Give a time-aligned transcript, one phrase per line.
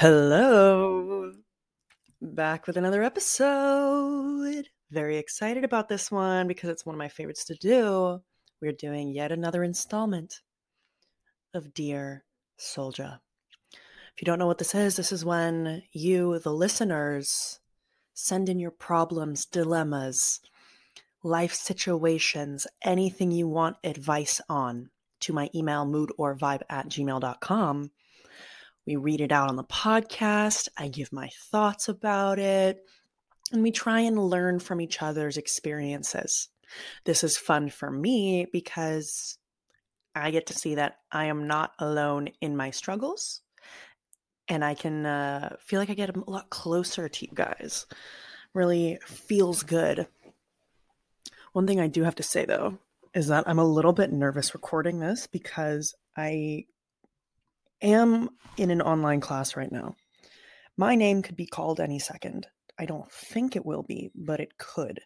[0.00, 1.32] Hello.
[2.22, 4.68] Back with another episode.
[4.92, 8.22] Very excited about this one because it's one of my favorites to do.
[8.62, 10.42] We're doing yet another installment
[11.52, 12.22] of Dear
[12.56, 13.18] Soldier.
[13.72, 17.58] If you don't know what this is, this is when you, the listeners,
[18.14, 20.38] send in your problems, dilemmas,
[21.24, 24.90] life situations, anything you want advice on
[25.22, 27.90] to my email mood or vibe at gmail.com.
[28.88, 30.68] We read it out on the podcast.
[30.78, 32.78] I give my thoughts about it,
[33.52, 36.48] and we try and learn from each other's experiences.
[37.04, 39.36] This is fun for me because
[40.14, 43.42] I get to see that I am not alone in my struggles
[44.48, 47.84] and I can uh, feel like I get a lot closer to you guys.
[48.54, 50.06] Really feels good.
[51.52, 52.78] One thing I do have to say though
[53.12, 56.64] is that I'm a little bit nervous recording this because I
[57.82, 59.96] am in an online class right now.
[60.76, 62.46] My name could be called any second.
[62.78, 65.00] I don't think it will be, but it could.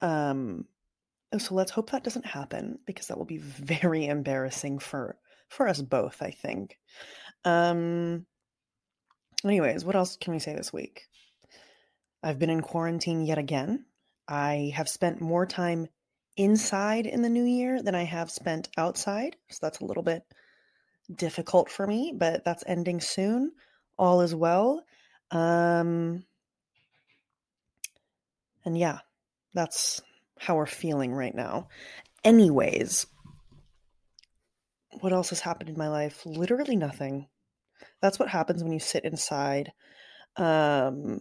[0.00, 0.64] Um,
[1.36, 5.16] so let's hope that doesn't happen because that will be very embarrassing for
[5.48, 6.22] for us both.
[6.22, 6.78] I think.
[7.44, 8.26] Um,
[9.44, 11.06] Anyways, what else can we say this week?
[12.22, 13.84] I've been in quarantine yet again.
[14.26, 15.86] I have spent more time
[16.36, 19.36] inside in the new year than I have spent outside.
[19.50, 20.24] So that's a little bit
[21.14, 23.52] difficult for me, but that's ending soon.
[23.98, 24.84] All is well.
[25.30, 26.24] Um,
[28.64, 29.00] and yeah,
[29.54, 30.00] that's
[30.38, 31.68] how we're feeling right now.
[32.24, 33.06] Anyways,
[35.00, 36.22] what else has happened in my life?
[36.24, 37.26] Literally nothing.
[38.00, 39.72] That's what happens when you sit inside.
[40.36, 41.20] Um,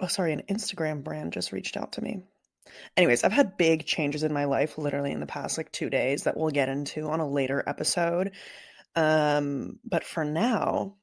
[0.00, 2.22] oh, sorry, an Instagram brand just reached out to me.
[2.96, 6.24] Anyways, I've had big changes in my life literally in the past like two days
[6.24, 8.32] that we'll get into on a later episode.
[8.94, 10.96] Um, but for now,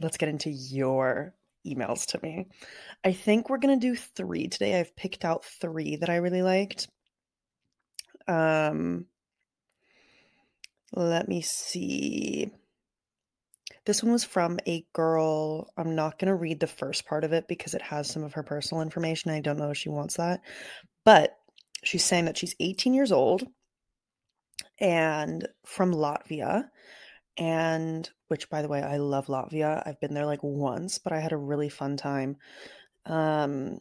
[0.00, 1.34] let's get into your
[1.66, 2.46] emails to me.
[3.04, 4.78] I think we're to do three today.
[4.78, 6.88] I've picked out three that I really liked.
[8.26, 9.06] Um,
[10.92, 12.50] let me see.
[13.86, 15.68] This one was from a girl.
[15.76, 18.34] I'm not going to read the first part of it because it has some of
[18.34, 19.30] her personal information.
[19.30, 20.40] I don't know if she wants that.
[21.04, 21.36] But
[21.82, 23.46] she's saying that she's 18 years old
[24.80, 26.68] and from Latvia.
[27.36, 29.82] And which, by the way, I love Latvia.
[29.84, 32.36] I've been there like once, but I had a really fun time.
[33.06, 33.80] Um,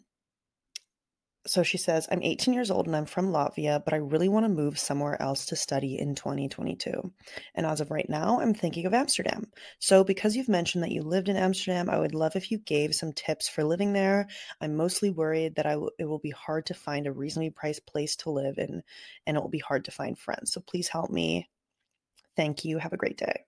[1.45, 4.45] so she says, I'm 18 years old and I'm from Latvia, but I really want
[4.45, 7.11] to move somewhere else to study in 2022.
[7.55, 9.51] And as of right now, I'm thinking of Amsterdam.
[9.79, 12.95] So, because you've mentioned that you lived in Amsterdam, I would love if you gave
[12.95, 14.27] some tips for living there.
[14.61, 17.85] I'm mostly worried that I w- it will be hard to find a reasonably priced
[17.85, 18.81] place to live in,
[19.27, 20.53] and it will be hard to find friends.
[20.53, 21.49] So, please help me.
[22.35, 22.77] Thank you.
[22.77, 23.45] Have a great day.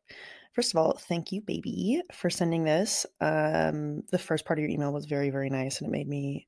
[0.56, 3.06] First of all, thank you, baby, for sending this.
[3.20, 6.48] Um, the first part of your email was very, very nice, and it made me.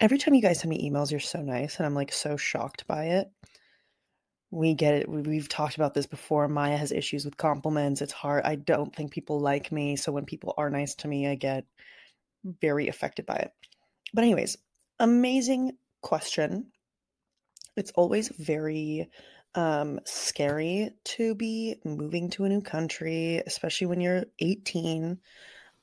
[0.00, 2.84] Every time you guys send me emails, you're so nice, and I'm like so shocked
[2.88, 3.30] by it.
[4.50, 5.08] We get it.
[5.08, 6.48] We've talked about this before.
[6.48, 8.02] Maya has issues with compliments.
[8.02, 8.42] It's hard.
[8.44, 11.64] I don't think people like me, so when people are nice to me, I get
[12.60, 13.52] very affected by it.
[14.12, 14.56] But anyways,
[14.98, 16.72] amazing question.
[17.76, 19.08] It's always very
[19.54, 25.18] um, scary to be moving to a new country, especially when you're 18.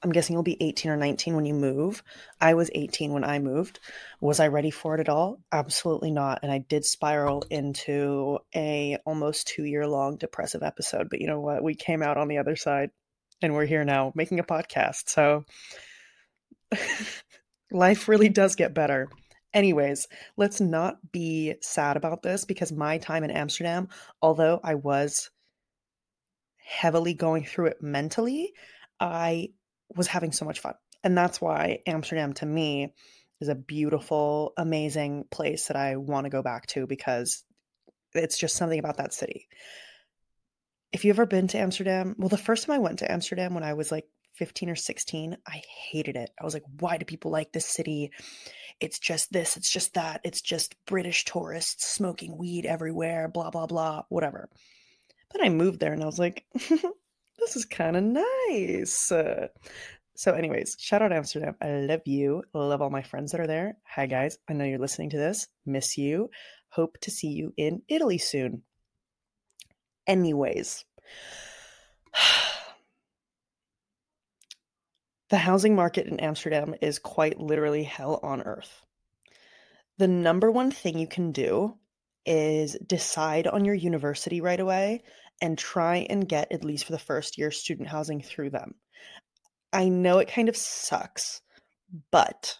[0.03, 2.03] I'm guessing you'll be 18 or 19 when you move.
[2.39, 3.79] I was 18 when I moved.
[4.19, 5.39] Was I ready for it at all?
[5.51, 6.39] Absolutely not.
[6.41, 11.40] And I did spiral into a almost 2 year long depressive episode, but you know
[11.40, 11.63] what?
[11.63, 12.90] We came out on the other side
[13.41, 15.09] and we're here now making a podcast.
[15.09, 15.46] So
[17.72, 19.07] life really does get better.
[19.53, 20.07] Anyways,
[20.37, 23.89] let's not be sad about this because my time in Amsterdam,
[24.21, 25.29] although I was
[26.57, 28.53] heavily going through it mentally,
[28.99, 29.49] I
[29.95, 30.75] was having so much fun.
[31.03, 32.93] And that's why Amsterdam to me
[33.41, 37.43] is a beautiful, amazing place that I want to go back to because
[38.13, 39.47] it's just something about that city.
[40.93, 43.63] If you've ever been to Amsterdam, well, the first time I went to Amsterdam when
[43.63, 44.05] I was like
[44.35, 45.61] 15 or 16, I
[45.91, 46.29] hated it.
[46.39, 48.11] I was like, why do people like this city?
[48.81, 53.67] It's just this, it's just that, it's just British tourists smoking weed everywhere, blah, blah,
[53.67, 54.49] blah, whatever.
[55.31, 59.11] But I moved there and I was like, this is kind of nice.
[59.11, 59.47] Uh,
[60.16, 61.55] so, anyways, shout out Amsterdam.
[61.61, 62.43] I love you.
[62.53, 63.78] Love all my friends that are there.
[63.85, 64.37] Hi, guys.
[64.49, 65.47] I know you're listening to this.
[65.66, 66.29] Miss you.
[66.69, 68.63] Hope to see you in Italy soon.
[70.07, 70.84] Anyways,
[75.31, 78.85] the housing market in Amsterdam is quite literally hell on earth.
[79.97, 81.78] The number one thing you can do
[82.25, 85.03] is decide on your university right away
[85.41, 88.75] and try and get, at least for the first year, student housing through them.
[89.72, 91.41] I know it kind of sucks,
[92.11, 92.59] but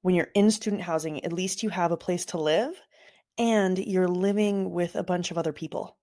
[0.00, 2.74] when you're in student housing, at least you have a place to live
[3.38, 5.96] and you're living with a bunch of other people,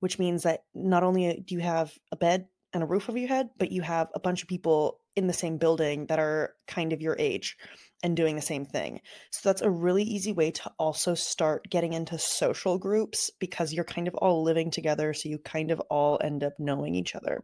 [0.00, 3.28] which means that not only do you have a bed and a roof over your
[3.28, 6.92] head, but you have a bunch of people in the same building that are kind
[6.92, 7.56] of your age
[8.02, 9.00] and doing the same thing.
[9.30, 13.84] So that's a really easy way to also start getting into social groups because you're
[13.84, 15.12] kind of all living together.
[15.12, 17.42] So you kind of all end up knowing each other.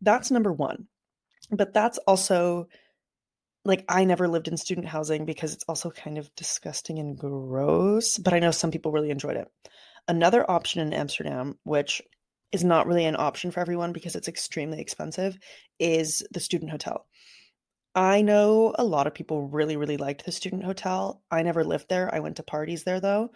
[0.00, 0.86] That's number one.
[1.50, 2.68] But that's also
[3.64, 8.18] like I never lived in student housing because it's also kind of disgusting and gross,
[8.18, 9.48] but I know some people really enjoyed it.
[10.08, 12.02] Another option in Amsterdam, which
[12.52, 15.38] is not really an option for everyone because it's extremely expensive,
[15.78, 17.06] is the student hotel.
[17.94, 21.22] I know a lot of people really, really liked the student hotel.
[21.30, 22.14] I never lived there.
[22.14, 23.30] I went to parties there though.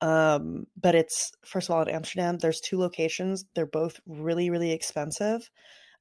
[0.00, 3.44] Um, but it's first of all in Amsterdam, there's two locations.
[3.54, 5.48] They're both really, really expensive.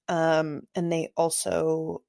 [0.08, 2.02] Um, and they also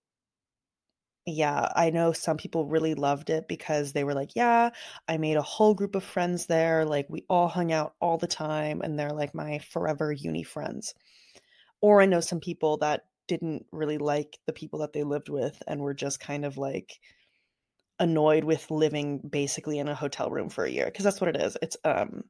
[1.26, 4.70] yeah, I know some people really loved it because they were like, yeah,
[5.06, 6.84] I made a whole group of friends there.
[6.84, 10.94] Like we all hung out all the time and they're like my forever uni friends.
[11.80, 15.62] Or I know some people that didn't really like the people that they lived with
[15.66, 16.98] and were just kind of like
[17.98, 21.40] annoyed with living basically in a hotel room for a year because that's what it
[21.40, 21.56] is.
[21.62, 22.24] It's um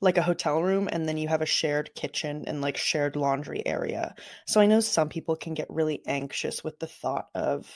[0.00, 3.66] like a hotel room and then you have a shared kitchen and like shared laundry
[3.66, 4.14] area.
[4.46, 7.66] So I know some people can get really anxious with the thought of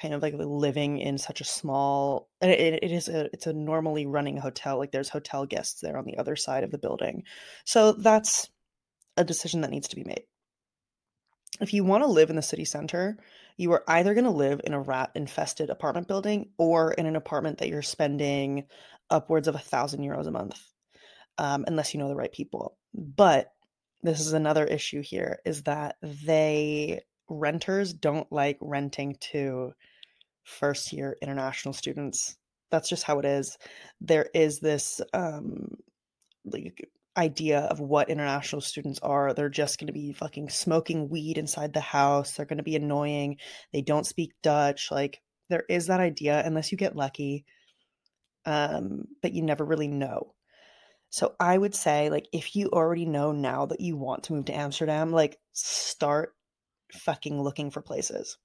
[0.00, 4.06] kind of like living in such a small it, it is a it's a normally
[4.06, 7.22] running hotel like there's hotel guests there on the other side of the building.
[7.64, 8.48] So that's
[9.16, 10.24] a decision that needs to be made.
[11.60, 13.16] If you want to live in the city center,
[13.56, 17.16] you are either going to live in a rat infested apartment building or in an
[17.16, 18.64] apartment that you're spending
[19.08, 20.60] upwards of a thousand euros a month
[21.38, 22.76] um, unless you know the right people.
[22.94, 23.52] But
[24.02, 29.72] this is another issue here is that they renters don't like renting to
[30.44, 32.36] first year international students.
[32.70, 33.58] That's just how it is.
[34.00, 35.76] There is this um,
[36.44, 39.32] like idea of what international students are.
[39.32, 42.32] They're just going to be fucking smoking weed inside the house.
[42.32, 43.38] They're going to be annoying.
[43.72, 44.90] They don't speak Dutch.
[44.90, 47.44] Like there is that idea unless you get lucky.
[48.44, 50.34] Um, but you never really know.
[51.10, 54.46] So I would say, like, if you already know now that you want to move
[54.46, 56.34] to Amsterdam, like, start
[56.92, 58.38] fucking looking for places.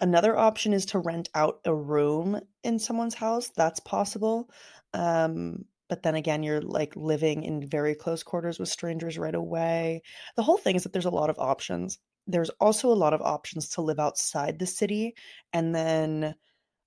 [0.00, 3.50] Another option is to rent out a room in someone's house.
[3.56, 4.50] That's possible.
[4.94, 10.02] Um, but then again, you're like living in very close quarters with strangers right away.
[10.36, 11.98] The whole thing is that there's a lot of options.
[12.26, 15.14] There's also a lot of options to live outside the city
[15.52, 16.34] and then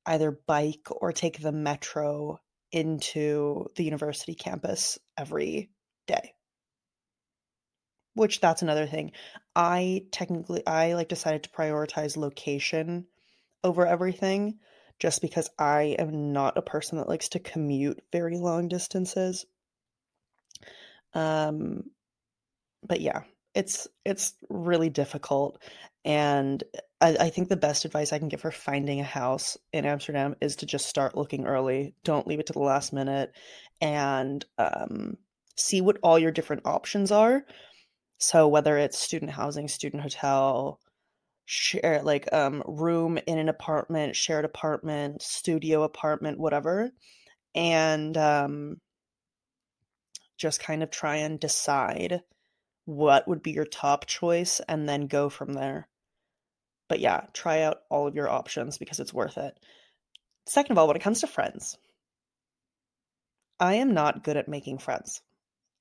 [0.05, 2.39] either bike or take the metro
[2.71, 5.69] into the university campus every
[6.07, 6.33] day.
[8.13, 9.11] Which that's another thing.
[9.55, 13.05] I technically i like decided to prioritize location
[13.63, 14.59] over everything
[14.99, 19.45] just because i am not a person that likes to commute very long distances.
[21.13, 21.83] Um
[22.87, 25.61] but yeah it's it's really difficult
[26.05, 26.63] and
[27.01, 30.35] I, I, think the best advice I can give for finding a house in Amsterdam
[30.39, 31.95] is to just start looking early.
[32.03, 33.31] Don't leave it to the last minute
[33.81, 35.17] and um,
[35.57, 37.43] see what all your different options are.
[38.19, 40.79] So whether it's student housing, student hotel,
[41.45, 46.91] share like um, room in an apartment, shared apartment, studio apartment, whatever,
[47.55, 48.77] and um,
[50.37, 52.21] just kind of try and decide
[52.85, 55.87] what would be your top choice and then go from there.
[56.91, 59.57] But yeah, try out all of your options because it's worth it.
[60.45, 61.77] Second of all, when it comes to friends,
[63.61, 65.21] I am not good at making friends.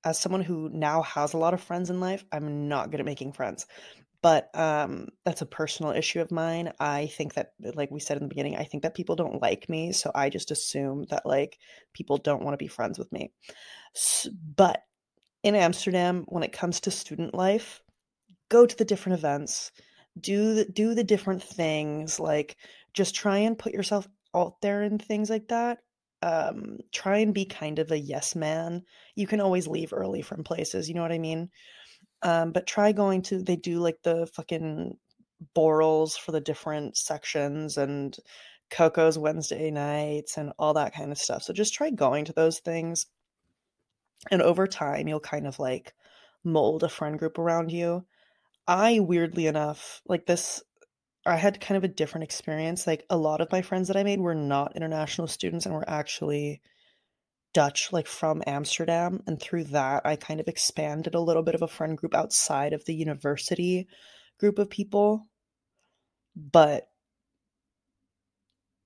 [0.04, 3.06] As someone who now has a lot of friends in life, I'm not good at
[3.06, 3.66] making friends.
[4.22, 6.74] But um, that's a personal issue of mine.
[6.78, 9.68] I think that, like we said in the beginning, I think that people don't like
[9.68, 9.90] me.
[9.90, 11.58] So I just assume that, like,
[11.92, 13.32] people don't want to be friends with me.
[14.54, 14.84] But
[15.42, 17.82] in Amsterdam, when it comes to student life,
[18.48, 19.72] go to the different events
[20.20, 22.56] do the, do the different things like
[22.94, 25.78] just try and put yourself out there in things like that.
[26.22, 28.82] Um, try and be kind of a yes man.
[29.14, 31.48] You can always leave early from places, you know what I mean?
[32.22, 34.96] Um, but try going to they do like the fucking
[35.54, 38.16] borrels for the different sections and
[38.70, 41.42] Coco's Wednesday nights and all that kind of stuff.
[41.42, 43.06] So just try going to those things.
[44.30, 45.94] And over time, you'll kind of like
[46.44, 48.04] mold a friend group around you.
[48.70, 50.62] I, weirdly enough, like this,
[51.26, 52.86] I had kind of a different experience.
[52.86, 55.90] Like a lot of my friends that I made were not international students and were
[55.90, 56.62] actually
[57.52, 59.24] Dutch, like from Amsterdam.
[59.26, 62.72] And through that, I kind of expanded a little bit of a friend group outside
[62.72, 63.88] of the university
[64.38, 65.26] group of people.
[66.36, 66.89] But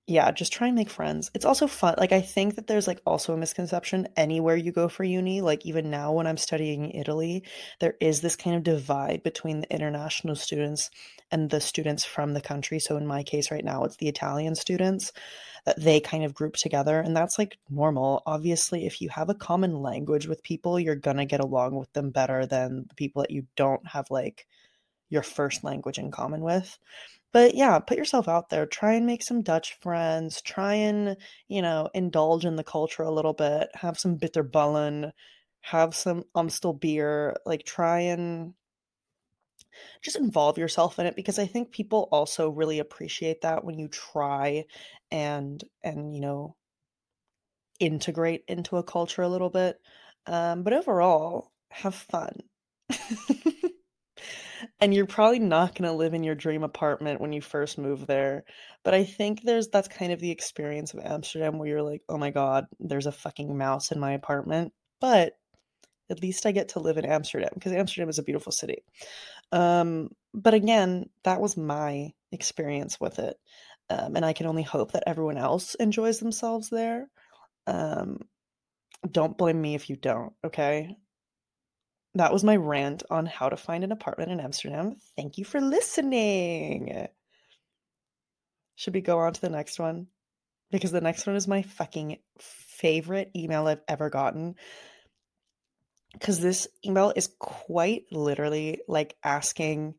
[0.07, 1.31] yeah, just try and make friends.
[1.33, 1.95] It's also fun.
[1.97, 5.65] Like I think that there's like also a misconception anywhere you go for uni, like
[5.65, 7.43] even now when I'm studying in Italy,
[7.81, 10.91] there is this kind of divide between the international students
[11.31, 12.79] and the students from the country.
[12.81, 15.11] So in my case right now, it's the Italian students
[15.65, 18.23] that they kind of group together and that's like normal.
[18.27, 21.91] Obviously, if you have a common language with people, you're going to get along with
[21.95, 24.47] them better than the people that you don't have like
[25.09, 26.79] your first language in common with.
[27.35, 28.65] But yeah, put yourself out there.
[28.65, 30.41] Try and make some Dutch friends.
[30.41, 33.69] Try and, you know, indulge in the culture a little bit.
[33.75, 35.13] Have some bitterballen.
[35.63, 37.37] Have some Amstel beer.
[37.45, 38.55] Like, try and
[40.03, 43.89] just involve yourself in it because I think people also really appreciate that when you
[43.89, 44.65] try
[45.11, 46.57] and and you know
[47.81, 49.77] integrate into a culture a little bit.
[50.27, 52.39] Um, but overall, have fun.
[54.81, 58.07] and you're probably not going to live in your dream apartment when you first move
[58.07, 58.45] there.
[58.83, 62.19] But i think there's that's kind of the experience of amsterdam where you're like oh
[62.19, 64.73] my god there's a fucking mouse in my apartment.
[65.01, 65.35] But
[66.11, 68.85] at least i get to live in amsterdam because amsterdam is a beautiful city.
[69.53, 73.37] Um, but again that was my experience with it.
[73.91, 77.09] Um, and i can only hope that everyone else enjoys themselves there.
[77.67, 78.19] Um,
[79.11, 80.97] don't blame me if you don't okay
[82.15, 84.97] that was my rant on how to find an apartment in Amsterdam.
[85.17, 87.09] Thank you for listening.
[88.77, 90.09] Should we go on to the next one?
[90.71, 94.57] Because the next one is my fucking favorite email I've ever gotten.
[96.13, 99.95] Because this email is quite literally like asking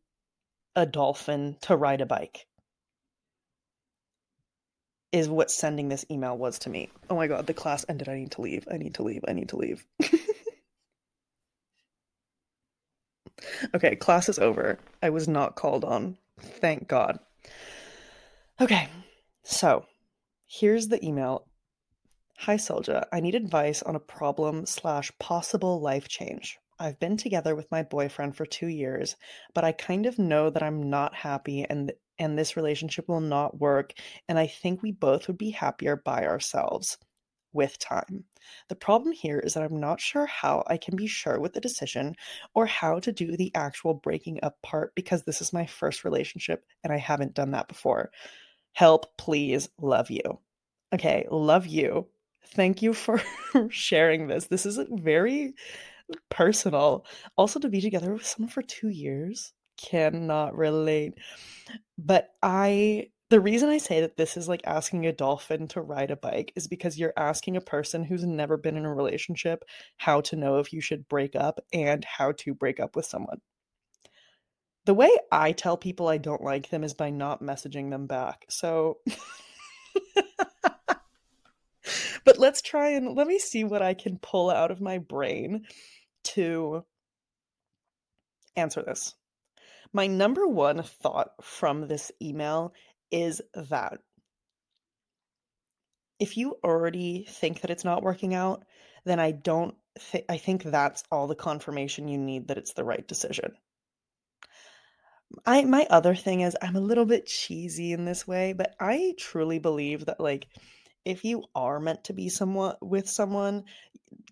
[0.76, 2.48] a dolphin to ride a bike,
[5.12, 6.90] is what sending this email was to me.
[7.10, 8.10] Oh my god, the class ended.
[8.10, 8.68] I need to leave.
[8.72, 9.24] I need to leave.
[9.28, 9.86] I need to leave.
[13.74, 14.80] Okay, class is over.
[15.02, 16.18] I was not called on.
[16.40, 17.20] Thank God.
[18.60, 18.90] Okay,
[19.44, 19.86] so
[20.48, 21.48] here's the email.
[22.40, 23.06] Hi, Solja.
[23.12, 26.58] I need advice on a problem slash possible life change.
[26.80, 29.16] I've been together with my boyfriend for two years,
[29.54, 33.60] but I kind of know that I'm not happy and and this relationship will not
[33.60, 33.92] work,
[34.30, 36.98] and I think we both would be happier by ourselves
[37.56, 38.26] with time.
[38.70, 41.62] The problem here is that I'm not sure how I can be sure with the
[41.62, 42.16] decision
[42.54, 46.64] or how to do the actual breaking up part because this is my first relationship
[46.84, 48.12] and I haven't done that before.
[48.74, 50.22] Help, please, love you.
[50.94, 52.08] Okay, love you.
[52.50, 53.22] Thank you for
[53.70, 54.48] sharing this.
[54.48, 55.56] This is very
[56.30, 57.06] personal.
[57.38, 61.14] Also, to be together with someone for two years cannot relate.
[61.98, 66.12] But I the reason I say that this is like asking a dolphin to ride
[66.12, 69.64] a bike is because you're asking a person who's never been in a relationship
[69.98, 73.40] how to know if you should break up and how to break up with someone.
[74.86, 78.46] The way I tell people I don't like them is by not messaging them back.
[78.50, 79.00] So
[82.26, 85.66] But let's try and let me see what I can pull out of my brain
[86.24, 86.84] to
[88.56, 89.14] answer this.
[89.94, 92.74] My number one thought from this email
[93.12, 94.00] is that
[96.20, 98.64] if you already think that it's not working out,
[99.06, 102.84] then I don't think I think that's all the confirmation you need that it's the
[102.84, 103.54] right decision.
[105.46, 109.14] I my other thing is I'm a little bit cheesy in this way, but I
[109.18, 110.48] truly believe that like
[111.04, 113.66] if you are meant to be someone with someone,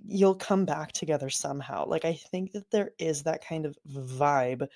[0.03, 1.86] you'll come back together somehow.
[1.88, 4.68] Like I think that there is that kind of vibe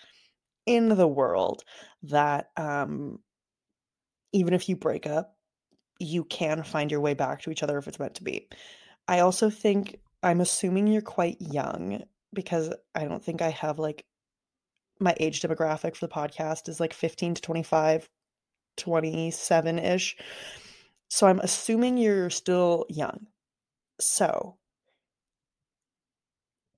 [0.65, 1.63] in the world
[2.03, 3.19] that um
[4.37, 5.35] even if you break up,
[5.99, 8.47] you can find your way back to each other if it's meant to be.
[9.07, 12.03] I also think I'm assuming you're quite young
[12.33, 14.05] because I don't think I have like
[14.99, 18.07] my age demographic for the podcast is like 15 to 25,
[18.77, 20.17] 27 ish.
[21.09, 23.25] So I'm assuming you're still young.
[23.99, 24.57] So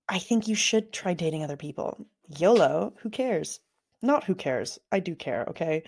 [0.08, 2.06] I think you should try dating other people.
[2.38, 3.60] YOLO, who cares?
[4.02, 4.80] Not who cares.
[4.94, 5.84] I do care, okay?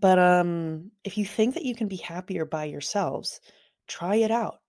[0.00, 3.40] But um if you think that you can be happier by yourselves,
[3.86, 4.60] try it out.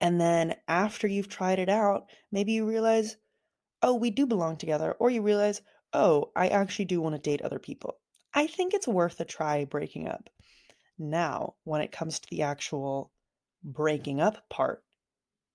[0.00, 3.16] And then after you've tried it out, maybe you realize,
[3.82, 7.42] "Oh, we do belong together." Or you realize, "Oh, I actually do want to date
[7.42, 7.98] other people."
[8.34, 10.30] I think it's worth a try breaking up.
[10.98, 13.12] Now, when it comes to the actual
[13.64, 14.84] breaking up part,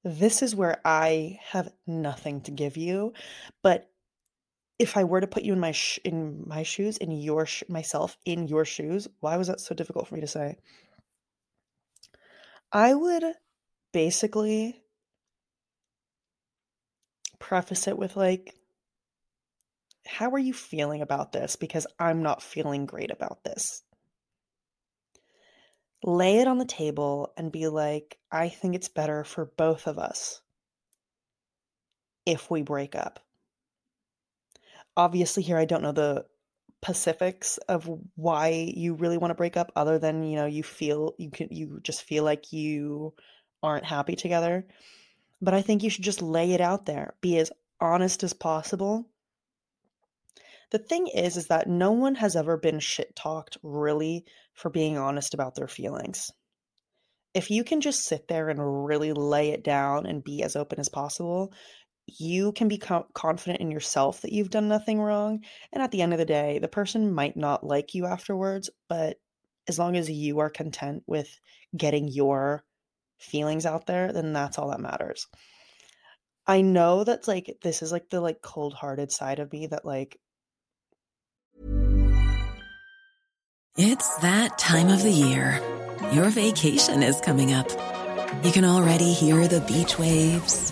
[0.03, 3.13] this is where I have nothing to give you,
[3.63, 3.92] but
[4.79, 7.63] if I were to put you in my sh- in my shoes, in your sh-
[7.69, 10.57] myself in your shoes, why was that so difficult for me to say?
[12.71, 13.23] I would
[13.91, 14.81] basically
[17.39, 18.55] preface it with like
[20.05, 23.83] how are you feeling about this because I'm not feeling great about this.
[26.03, 29.97] Lay it on the table and be like, I think it's better for both of
[29.97, 30.41] us
[32.25, 33.22] if we break up.
[34.95, 36.25] Obviously, here I don't know the
[36.83, 41.13] specifics of why you really want to break up other than, you know, you feel
[41.17, 43.13] you can you just feel like you
[43.61, 44.67] aren't happy together.
[45.41, 47.15] But I think you should just lay it out there.
[47.21, 49.07] Be as honest as possible.
[50.71, 54.97] The thing is is that no one has ever been shit talked really for being
[54.97, 56.31] honest about their feelings.
[57.33, 60.79] If you can just sit there and really lay it down and be as open
[60.79, 61.53] as possible,
[62.05, 65.41] you can be co- confident in yourself that you've done nothing wrong.
[65.71, 69.17] And at the end of the day, the person might not like you afterwards, but
[69.67, 71.29] as long as you are content with
[71.75, 72.63] getting your
[73.19, 75.27] feelings out there, then that's all that matters.
[76.45, 80.19] I know that's like this is like the like cold-hearted side of me that like
[83.75, 85.59] It's that time of the year.
[86.11, 87.71] Your vacation is coming up.
[88.43, 90.71] You can already hear the beach waves,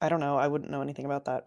[0.00, 0.36] I don't know.
[0.36, 1.46] I wouldn't know anything about that.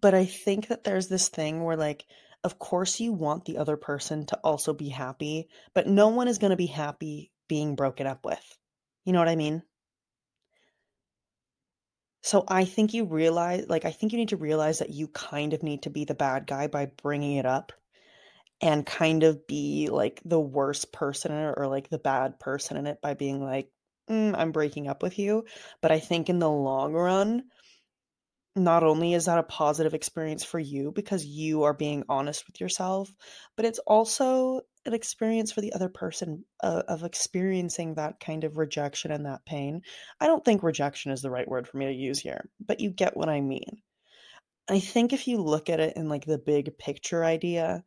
[0.00, 2.06] But I think that there's this thing where, like,
[2.42, 6.38] of course, you want the other person to also be happy, but no one is
[6.38, 8.58] going to be happy being broken up with.
[9.04, 9.62] You know what I mean?
[12.22, 15.52] So I think you realize, like, I think you need to realize that you kind
[15.52, 17.72] of need to be the bad guy by bringing it up
[18.62, 22.86] and kind of be like the worst person it or like the bad person in
[22.86, 23.68] it by being like,
[24.10, 25.44] mm, I'm breaking up with you.
[25.80, 27.44] But I think in the long run,
[28.56, 32.60] not only is that a positive experience for you because you are being honest with
[32.60, 33.10] yourself,
[33.56, 38.56] but it's also an experience for the other person uh, of experiencing that kind of
[38.56, 39.82] rejection and that pain.
[40.20, 42.90] I don't think rejection is the right word for me to use here, but you
[42.90, 43.82] get what I mean.
[44.68, 47.82] I think if you look at it in like the big picture idea,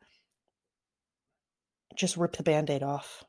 [1.95, 3.23] just rip the band aid off.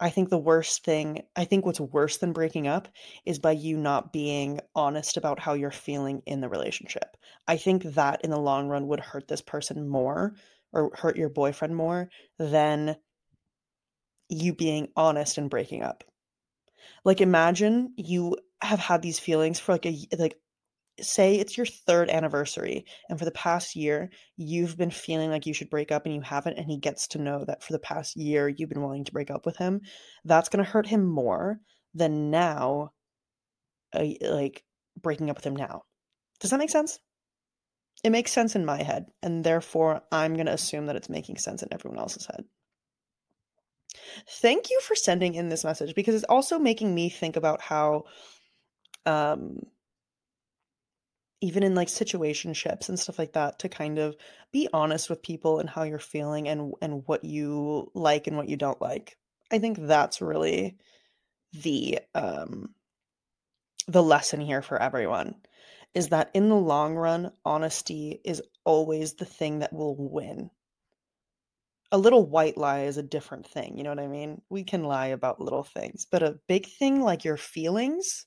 [0.00, 2.88] I think the worst thing, I think what's worse than breaking up
[3.26, 7.16] is by you not being honest about how you're feeling in the relationship.
[7.46, 10.34] I think that in the long run would hurt this person more
[10.72, 12.08] or hurt your boyfriend more
[12.38, 12.96] than
[14.30, 16.04] you being honest and breaking up.
[17.04, 20.38] Like imagine you have had these feelings for like a like
[21.00, 25.54] say it's your third anniversary and for the past year you've been feeling like you
[25.54, 28.16] should break up and you haven't and he gets to know that for the past
[28.16, 29.80] year you've been wanting to break up with him
[30.24, 31.60] that's going to hurt him more
[31.94, 32.92] than now
[33.92, 34.64] uh, like
[35.00, 35.82] breaking up with him now.
[36.38, 36.98] Does that make sense?
[38.04, 41.36] It makes sense in my head and therefore i'm going to assume that it's making
[41.36, 42.44] sense in everyone else's head.
[44.28, 48.04] Thank you for sending in this message because it's also making me think about how
[49.06, 49.60] um
[51.40, 54.16] even in like situationships and stuff like that to kind of
[54.52, 58.48] be honest with people and how you're feeling and and what you like and what
[58.48, 59.16] you don't like
[59.50, 60.76] i think that's really
[61.52, 62.74] the um
[63.88, 65.34] the lesson here for everyone
[65.94, 70.50] is that in the long run honesty is always the thing that will win
[71.92, 73.76] a little white lie is a different thing.
[73.76, 74.40] You know what I mean?
[74.48, 78.26] We can lie about little things, but a big thing like your feelings,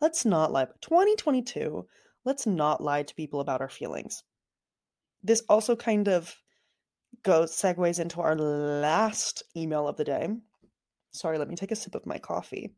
[0.00, 0.66] let's not lie.
[0.82, 1.86] 2022,
[2.24, 4.22] let's not lie to people about our feelings.
[5.22, 6.34] This also kind of
[7.22, 10.28] goes segues into our last email of the day.
[11.12, 12.74] Sorry, let me take a sip of my coffee.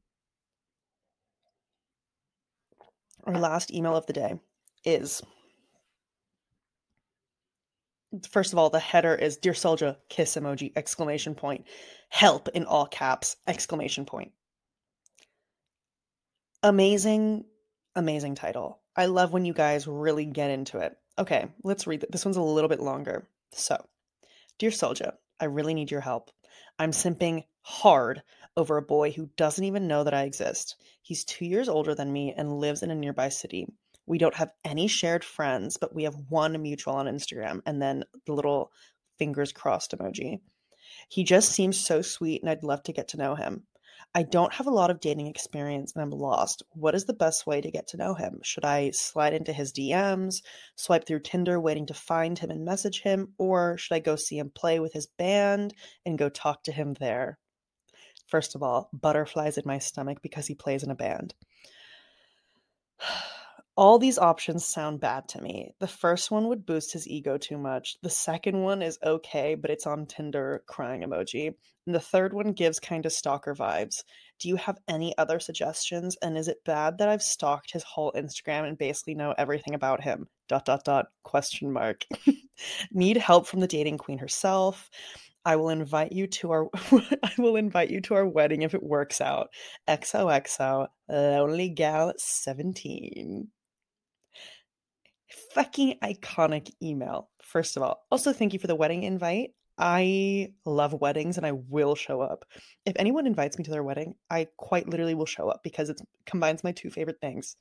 [3.25, 4.41] Our last email of the day
[4.85, 5.23] is
[8.31, 11.67] first of all, the header is Dear Soldier, kiss emoji, exclamation point.
[12.09, 14.33] Help in all caps, exclamation point.
[16.63, 17.45] Amazing,
[17.95, 18.81] amazing title.
[18.97, 20.97] I love when you guys really get into it.
[21.19, 22.13] Okay, let's read it.
[22.13, 23.29] This one's a little bit longer.
[23.53, 23.85] So,
[24.59, 26.31] Dear Soldier, I really need your help.
[26.79, 28.23] I'm simping hard
[28.57, 30.77] over a boy who doesn't even know that I exist.
[31.03, 33.67] He's two years older than me and lives in a nearby city.
[34.07, 38.05] We don't have any shared friends, but we have one mutual on Instagram and then
[38.27, 38.71] the little
[39.19, 40.41] fingers crossed emoji.
[41.09, 43.65] He just seems so sweet and I'd love to get to know him.
[44.17, 46.63] I don't have a lot of dating experience and I'm lost.
[46.71, 48.39] What is the best way to get to know him?
[48.45, 50.43] Should I slide into his DMs,
[50.77, 54.39] swipe through Tinder waiting to find him and message him, or should I go see
[54.39, 55.75] him play with his band
[56.07, 57.39] and go talk to him there?
[58.29, 61.35] First of all, butterflies in my stomach because he plays in a band.
[63.77, 65.75] All these options sound bad to me.
[65.81, 67.97] The first one would boost his ego too much.
[68.03, 71.53] The second one is okay, but it's on Tinder crying emoji.
[71.85, 74.05] And the third one gives kind of stalker vibes.
[74.39, 76.17] Do you have any other suggestions?
[76.23, 80.01] And is it bad that I've stalked his whole Instagram and basically know everything about
[80.01, 80.29] him?
[80.49, 82.05] Dot dot dot question mark.
[82.93, 84.89] Need help from the dating queen herself.
[85.45, 86.69] I will invite you to our
[87.23, 89.49] I will invite you to our wedding if it works out.
[89.89, 93.49] XOXO Lonely Gal 17
[95.53, 98.05] fucking iconic email, first of all.
[98.11, 99.51] Also, thank you for the wedding invite.
[99.77, 102.45] I love weddings and I will show up.
[102.87, 106.01] If anyone invites me to their wedding, I quite literally will show up because it
[106.27, 107.57] combines my two favorite things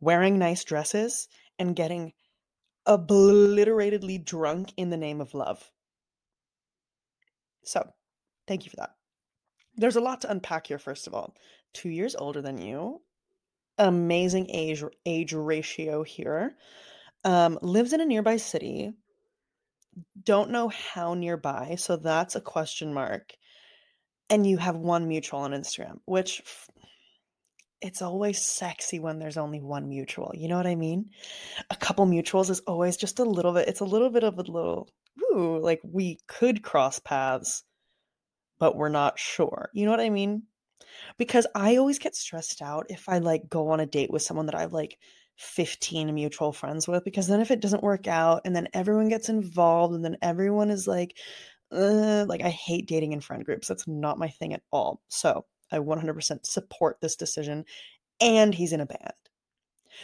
[0.00, 2.12] wearing nice dresses and getting
[2.86, 5.70] obliteratedly drunk in the name of love.
[7.64, 7.86] So,
[8.48, 8.94] thank you for that.
[9.76, 11.34] There's a lot to unpack here, first of all.
[11.74, 13.02] Two years older than you,
[13.80, 16.54] amazing age age ratio here.
[17.24, 18.92] Um, lives in a nearby city.
[20.22, 23.32] Don't know how nearby, so that's a question mark.
[24.28, 26.42] And you have one mutual on Instagram, which
[27.80, 30.32] it's always sexy when there's only one mutual.
[30.34, 31.10] You know what I mean?
[31.70, 34.42] A couple mutuals is always just a little bit, it's a little bit of a
[34.42, 34.88] little,
[35.32, 37.64] ooh, like we could cross paths,
[38.58, 39.70] but we're not sure.
[39.72, 40.44] You know what I mean?
[41.18, 44.46] Because I always get stressed out if I like go on a date with someone
[44.46, 44.98] that I've like
[45.36, 49.30] 15 mutual friends with because then if it doesn't work out and then everyone gets
[49.30, 51.16] involved and then everyone is like
[51.72, 53.68] uh, like I hate dating in friend groups.
[53.68, 55.00] That's not my thing at all.
[55.08, 57.64] So, I 100% support this decision
[58.20, 59.12] and he's in a band.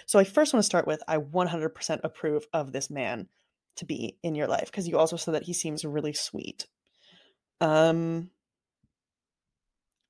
[0.06, 3.28] So, I first want to start with I 100% approve of this man
[3.76, 6.66] to be in your life because you also said that he seems really sweet.
[7.60, 8.30] Um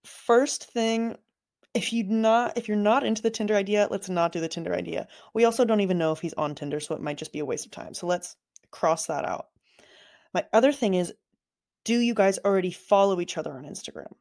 [0.06, 1.16] first thing
[1.74, 4.74] if you not if you're not into the Tinder idea, let's not do the Tinder
[4.74, 5.06] idea.
[5.34, 7.44] We also don't even know if he's on Tinder, so it might just be a
[7.44, 7.92] waste of time.
[7.92, 8.36] So let's
[8.70, 9.48] cross that out.
[10.32, 11.12] My other thing is
[11.84, 14.12] do you guys already follow each other on Instagram?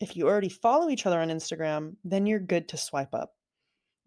[0.00, 3.32] If you already follow each other on Instagram, then you're good to swipe up.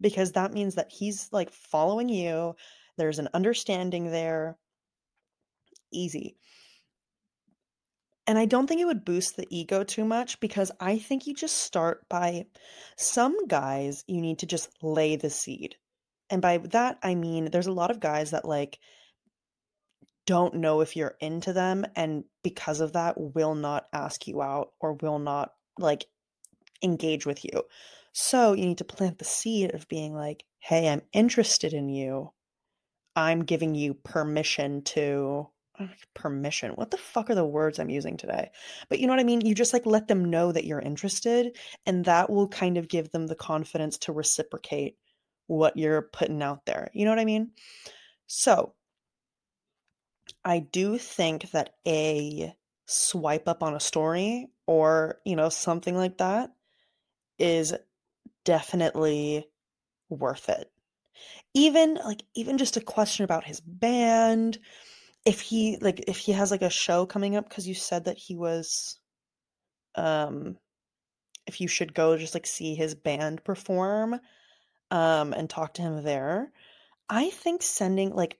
[0.00, 2.54] Because that means that he's like following you,
[2.98, 4.58] there's an understanding there.
[5.92, 6.36] Easy.
[8.26, 11.34] And I don't think it would boost the ego too much because I think you
[11.34, 12.46] just start by
[12.96, 15.76] some guys, you need to just lay the seed.
[16.28, 18.78] And by that, I mean, there's a lot of guys that like
[20.26, 24.72] don't know if you're into them and because of that will not ask you out
[24.80, 26.06] or will not like
[26.82, 27.62] engage with you.
[28.12, 32.32] So you need to plant the seed of being like, hey, I'm interested in you.
[33.14, 35.48] I'm giving you permission to
[36.14, 36.72] permission.
[36.72, 38.50] What the fuck are the words I'm using today?
[38.88, 39.40] But you know what I mean?
[39.40, 43.10] You just like let them know that you're interested, and that will kind of give
[43.10, 44.96] them the confidence to reciprocate
[45.46, 46.90] what you're putting out there.
[46.92, 47.52] You know what I mean?
[48.26, 48.74] So,
[50.44, 52.54] I do think that a
[52.86, 56.52] swipe up on a story or, you know, something like that
[57.38, 57.74] is
[58.44, 59.46] definitely
[60.08, 60.70] worth it.
[61.54, 64.58] Even like even just a question about his band
[65.26, 68.16] if he like if he has like a show coming up because you said that
[68.16, 68.98] he was
[69.96, 70.56] um
[71.46, 74.18] if you should go just like see his band perform
[74.90, 76.50] um and talk to him there
[77.10, 78.38] i think sending like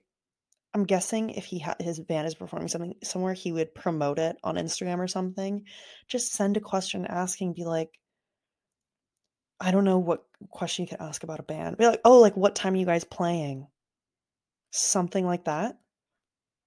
[0.73, 4.37] I'm guessing if he had his band is performing something somewhere, he would promote it
[4.43, 5.63] on Instagram or something.
[6.07, 7.89] Just send a question asking, be like,
[9.59, 11.77] I don't know what question you could ask about a band.
[11.77, 13.65] Be like, oh, like what time are you guys playing?
[14.69, 15.77] Something like that.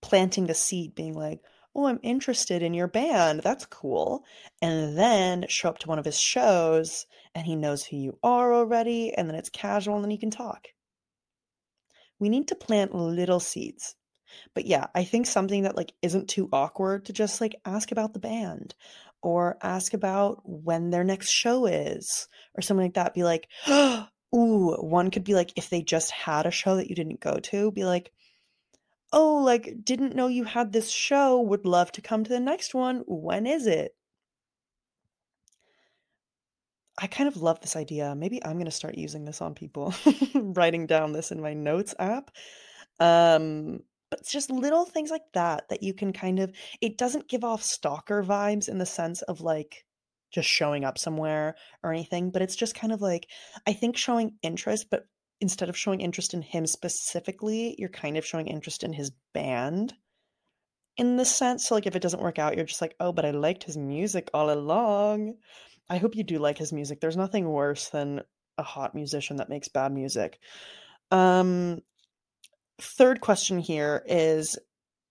[0.03, 1.41] Planting the seed, being like,
[1.75, 3.41] oh, I'm interested in your band.
[3.43, 4.25] That's cool.
[4.61, 8.53] And then show up to one of his shows and he knows who you are
[8.53, 9.15] already.
[9.15, 10.69] And then it's casual and then you can talk.
[12.19, 13.95] We need to plant little seeds.
[14.55, 18.13] But yeah, I think something that like isn't too awkward to just like ask about
[18.15, 18.75] the band
[19.23, 23.15] or ask about when their next show is or something like that.
[23.15, 26.95] Be like, ooh, one could be like if they just had a show that you
[26.95, 28.13] didn't go to, be like,
[29.13, 32.75] oh, like, didn't know you had this show, would love to come to the next
[32.75, 33.03] one.
[33.07, 33.95] When is it?
[36.99, 38.15] I kind of love this idea.
[38.15, 39.95] Maybe I'm going to start using this on people,
[40.35, 42.31] writing down this in my notes app.
[43.01, 47.29] Um, but it's just little things like that that you can kind of, it doesn't
[47.29, 49.87] give off stalker vibes in the sense of like
[50.31, 53.29] just showing up somewhere or anything, but it's just kind of like,
[53.67, 55.07] I think showing interest, but
[55.41, 59.95] instead of showing interest in him specifically, you're kind of showing interest in his band
[60.97, 61.67] in the sense.
[61.67, 63.77] So, like, if it doesn't work out, you're just like, oh, but I liked his
[63.77, 65.35] music all along.
[65.89, 67.01] I hope you do like his music.
[67.01, 68.21] There's nothing worse than
[68.59, 70.39] a hot musician that makes bad music.
[71.11, 71.81] Um,
[72.81, 74.59] third question here is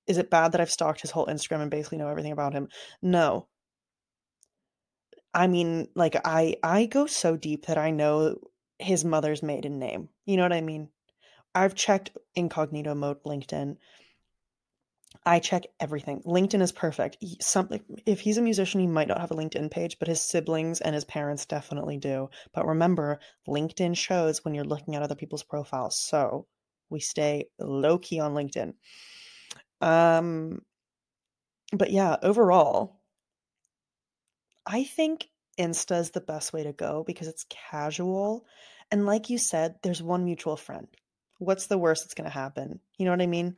[0.08, 2.70] Is it bad that I've stalked his whole Instagram and basically know everything about him?
[3.02, 3.48] No.
[5.34, 8.38] I mean, like I I go so deep that I know
[8.80, 10.10] his mother's maiden name.
[10.26, 10.90] You know what I mean?
[11.54, 13.78] I've checked incognito mode LinkedIn.
[15.26, 16.22] I check everything.
[16.26, 17.18] LinkedIn is perfect.
[17.42, 20.82] Something if he's a musician, he might not have a LinkedIn page, but his siblings
[20.82, 22.30] and his parents definitely do.
[22.54, 25.98] But remember, LinkedIn shows when you're looking at other people's profiles.
[25.98, 26.48] So
[26.90, 28.74] we stay low key on LinkedIn.
[29.82, 30.62] Um
[31.74, 33.02] but yeah, overall,
[34.66, 35.28] I think
[35.60, 38.46] Insta is the best way to go because it's casual.
[38.92, 40.88] And like you said, there's one mutual friend.
[41.38, 42.80] What's the worst that's going to happen?
[42.98, 43.58] You know what I mean?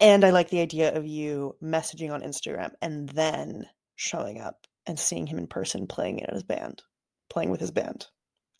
[0.00, 4.98] And I like the idea of you messaging on Instagram and then showing up and
[4.98, 6.82] seeing him in person playing in his band,
[7.30, 8.06] playing with his band.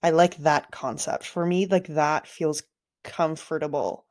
[0.02, 1.26] I like that concept.
[1.26, 2.62] For me, like that feels
[3.02, 4.06] comfortable.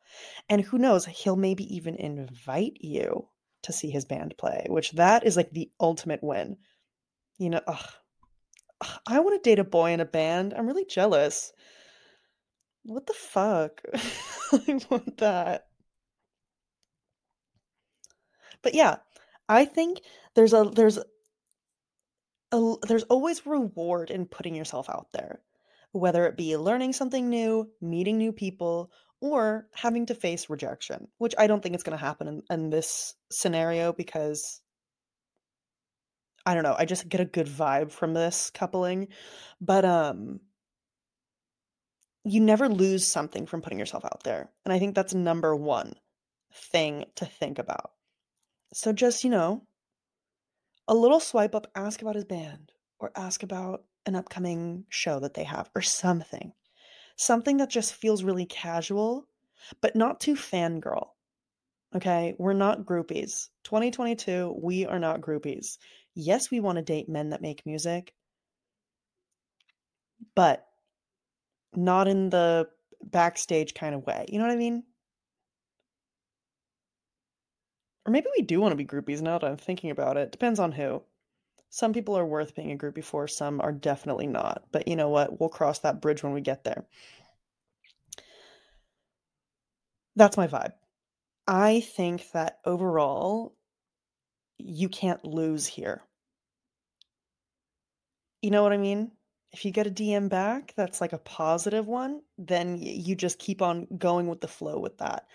[0.50, 3.30] And who knows, he'll maybe even invite you
[3.64, 6.58] to see his band play, which that is like the ultimate win
[7.38, 7.86] you know, ugh,
[9.08, 10.54] I want to date a boy in a band.
[10.54, 11.52] I'm really jealous.
[12.84, 13.82] What the fuck?
[14.52, 15.68] I want that.
[18.62, 18.98] But yeah,
[19.48, 20.02] I think
[20.36, 21.00] there's a there's
[22.52, 25.42] a there's always reward in putting yourself out there.
[25.92, 28.92] Whether it be learning something new, meeting new people,
[29.22, 32.70] or having to face rejection, which I don't think it's going to happen in, in
[32.70, 34.62] this scenario because
[36.46, 39.10] I don't know, I just get a good vibe from this coupling.
[39.62, 40.40] But um
[42.26, 44.50] you never lose something from putting yourself out there.
[44.64, 45.94] And I think that's number 1
[46.54, 47.92] thing to think about.
[48.74, 49.64] So just, you know,
[50.88, 55.34] a little swipe up, ask about his band or ask about an upcoming show that
[55.34, 56.54] they have or something.
[57.18, 59.28] Something that just feels really casual,
[59.82, 61.10] but not too fangirl.
[61.96, 63.50] Okay, we're not groupies.
[63.66, 65.78] 2022, we are not groupies
[66.16, 68.14] yes, we want to date men that make music,
[70.36, 70.66] but
[71.76, 72.68] not in the
[73.04, 74.26] backstage kind of way.
[74.30, 74.84] You know what I mean?
[78.06, 80.32] Or maybe we do want to be groupies now that I'm thinking about it.
[80.32, 81.02] Depends on who.
[81.70, 84.64] Some people are worth being a groupie for, some are definitely not.
[84.72, 85.40] But you know what?
[85.40, 86.86] We'll cross that bridge when we get there.
[90.16, 90.74] That's my vibe.
[91.48, 93.56] I think that overall,
[94.66, 96.02] you can't lose here.
[98.42, 99.12] You know what I mean?
[99.52, 103.62] If you get a DM back that's like a positive one, then you just keep
[103.62, 105.28] on going with the flow with that.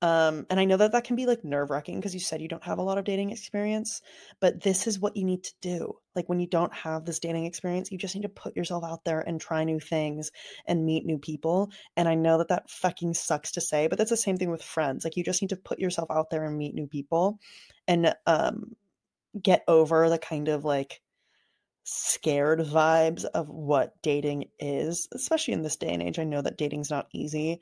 [0.00, 2.46] Um, and I know that that can be like nerve wracking because you said you
[2.46, 4.00] don't have a lot of dating experience,
[4.38, 5.94] but this is what you need to do.
[6.14, 9.04] Like when you don't have this dating experience, you just need to put yourself out
[9.04, 10.30] there and try new things
[10.66, 11.72] and meet new people.
[11.96, 14.62] And I know that that fucking sucks to say, but that's the same thing with
[14.62, 15.02] friends.
[15.02, 17.40] Like you just need to put yourself out there and meet new people
[17.88, 18.76] and um,
[19.40, 21.00] get over the kind of like
[21.82, 26.20] scared vibes of what dating is, especially in this day and age.
[26.20, 27.60] I know that dating's not easy.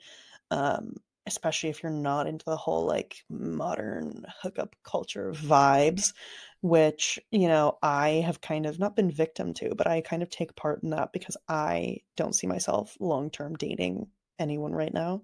[0.51, 0.97] Um,
[1.27, 6.13] especially if you're not into the whole like modern hookup culture vibes,
[6.61, 10.29] which, you know, I have kind of not been victim to, but I kind of
[10.29, 14.07] take part in that because I don't see myself long term dating
[14.39, 15.23] anyone right now.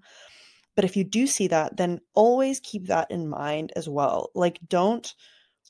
[0.75, 4.29] But if you do see that, then always keep that in mind as well.
[4.35, 5.13] Like don't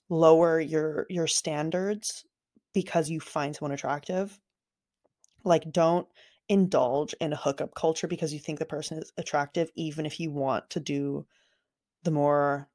[0.10, 2.26] lower your your standards
[2.74, 4.40] because you find someone attractive.
[5.44, 6.08] Like don't
[6.50, 10.32] indulge in a hookup culture because you think the person is attractive even if you
[10.32, 11.26] want to do
[12.04, 12.68] the more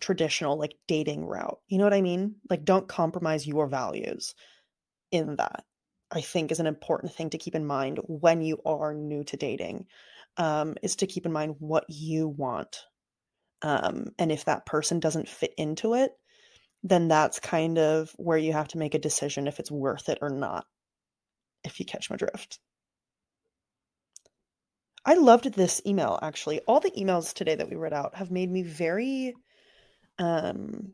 [0.00, 1.58] traditional like dating route.
[1.68, 2.36] You know what I mean?
[2.48, 4.34] Like don't compromise your values
[5.10, 5.64] in that.
[6.12, 9.36] I think is an important thing to keep in mind when you are new to
[9.36, 9.86] dating.
[10.36, 12.84] Um, is to keep in mind what you want.
[13.62, 16.12] Um, and if that person doesn't fit into it,
[16.82, 20.18] then that's kind of where you have to make a decision if it's worth it
[20.22, 20.66] or not.
[21.64, 22.58] If you catch my drift.
[25.04, 26.60] I loved this email actually.
[26.60, 29.34] All the emails today that we read out have made me very
[30.18, 30.92] um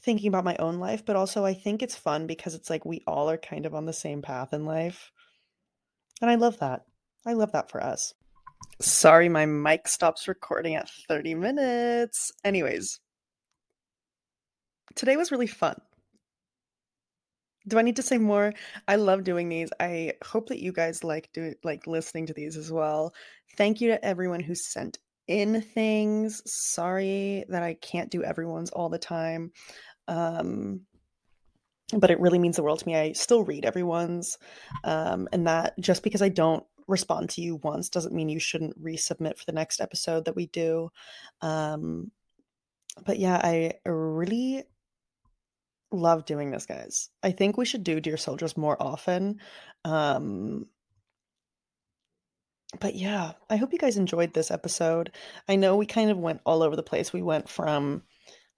[0.00, 3.02] thinking about my own life, but also I think it's fun because it's like we
[3.06, 5.10] all are kind of on the same path in life.
[6.20, 6.82] And I love that.
[7.26, 8.14] I love that for us.
[8.80, 12.32] Sorry, my mic stops recording at 30 minutes.
[12.44, 13.00] Anyways,
[14.94, 15.80] today was really fun.
[17.66, 18.52] Do I need to say more?
[18.86, 19.70] I love doing these.
[19.80, 23.14] I hope that you guys like do like listening to these as well.
[23.56, 26.42] Thank you to everyone who sent in things.
[26.44, 29.52] Sorry that I can't do everyone's all the time.
[30.08, 30.82] Um
[31.96, 32.96] but it really means the world to me.
[32.96, 34.38] I still read everyone's.
[34.82, 38.82] Um and that just because I don't respond to you once doesn't mean you shouldn't
[38.82, 40.90] resubmit for the next episode that we do.
[41.40, 42.10] Um
[43.06, 44.64] but yeah, I really
[45.94, 47.10] love doing this, guys.
[47.22, 49.40] I think we should do Dear Soldiers more often.
[49.84, 50.66] Um,
[52.80, 55.12] but yeah, I hope you guys enjoyed this episode.
[55.48, 57.12] I know we kind of went all over the place.
[57.12, 58.02] We went from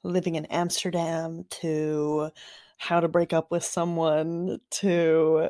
[0.02, 2.30] living in Amsterdam to
[2.78, 5.48] how to break up with someone to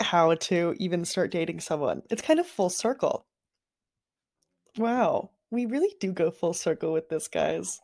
[0.00, 2.02] how to even start dating someone.
[2.10, 3.26] It's kind of full circle.
[4.76, 7.80] Wow, we really do go full circle with this, guys.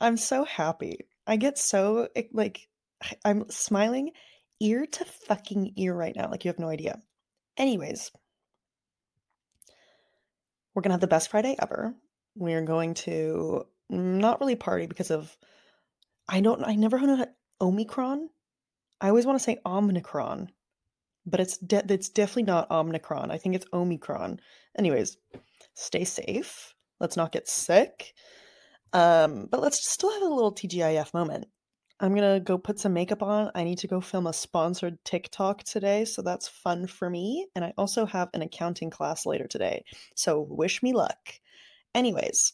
[0.00, 1.00] I'm so happy.
[1.26, 2.68] I get so eh, like
[3.24, 4.12] I'm smiling
[4.60, 6.30] ear to fucking ear right now.
[6.30, 7.00] Like you have no idea.
[7.56, 8.10] Anyways,
[10.74, 11.94] we're gonna have the best Friday ever.
[12.34, 15.36] We're going to not really party because of
[16.28, 17.28] I don't I never heard of
[17.60, 18.28] Omicron.
[19.00, 20.50] I always want to say Omicron,
[21.24, 23.30] but it's de- it's definitely not Omicron.
[23.30, 24.40] I think it's Omicron.
[24.78, 25.16] Anyways,
[25.74, 26.74] stay safe.
[27.00, 28.14] Let's not get sick.
[28.92, 31.46] Um, but let's still have a little TGIF moment.
[31.98, 33.50] I'm gonna go put some makeup on.
[33.54, 37.46] I need to go film a sponsored TikTok today, so that's fun for me.
[37.54, 41.16] And I also have an accounting class later today, so wish me luck.
[41.94, 42.52] Anyways,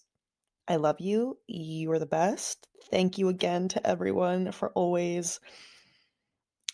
[0.69, 1.39] I love you.
[1.49, 2.69] You are the best.
[2.91, 5.41] Thank you again to everyone for always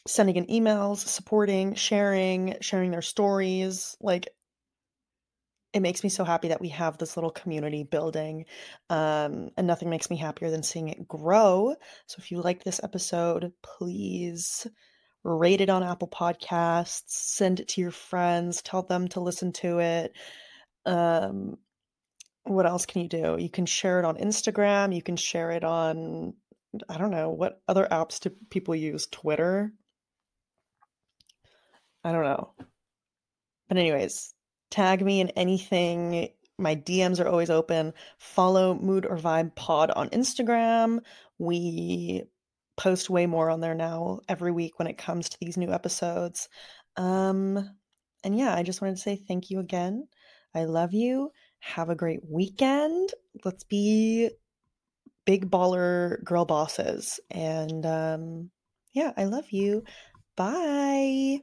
[0.06, 3.96] sending in emails, supporting, sharing, sharing their stories.
[4.00, 4.28] Like,
[5.72, 8.46] it makes me so happy that we have this little community building.
[8.88, 11.74] Um, and nothing makes me happier than seeing it grow.
[12.07, 14.66] So if you like this episode, please
[15.24, 19.78] rate it on Apple Podcasts, send it to your friends, tell them to listen to
[19.81, 20.12] it.
[20.87, 21.57] Um,
[22.44, 23.37] what else can you do?
[23.38, 26.35] You can share it on Instagram, you can share it on
[26.88, 29.07] I don't know, what other apps do people use?
[29.07, 29.72] Twitter?
[32.04, 32.52] I don't know.
[33.68, 34.35] But anyways,
[34.70, 36.28] Tag me in anything.
[36.59, 37.94] My DMs are always open.
[38.18, 41.00] Follow Mood or Vibe Pod on Instagram.
[41.38, 42.24] We
[42.76, 46.48] post way more on there now every week when it comes to these new episodes.
[46.96, 47.70] Um,
[48.24, 50.09] and yeah, I just wanted to say thank you again.
[50.54, 51.31] I love you.
[51.61, 53.11] Have a great weekend.
[53.44, 54.31] Let's be
[55.24, 57.20] big baller girl bosses.
[57.31, 58.50] And um,
[58.92, 59.85] yeah, I love you.
[60.37, 61.42] Bye.